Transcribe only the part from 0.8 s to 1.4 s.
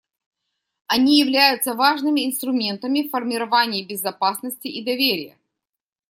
Они